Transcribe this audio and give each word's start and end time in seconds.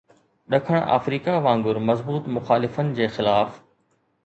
ڏکڻ 0.53 0.77
آفريڪا 0.95 1.35
وانگر 1.49 1.79
مضبوط 1.91 2.27
مخالفن 2.39 2.93
جي 3.01 3.13
خلاف 3.19 3.63